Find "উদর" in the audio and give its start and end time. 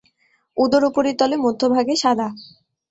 0.57-0.81